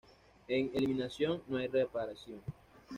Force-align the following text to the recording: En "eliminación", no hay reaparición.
En 0.47 0.71
"eliminación", 0.73 1.43
no 1.47 1.57
hay 1.59 1.67
reaparición. 1.67 2.41